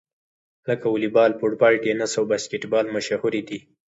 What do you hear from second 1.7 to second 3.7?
ټېنیس او باسکیټبال مشهورې دي.